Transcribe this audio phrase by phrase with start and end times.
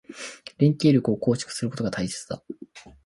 [0.57, 2.41] 連携力を構築することが大切だ。